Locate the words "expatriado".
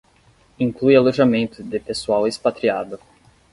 2.25-2.99